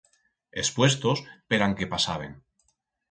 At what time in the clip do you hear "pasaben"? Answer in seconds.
1.91-2.33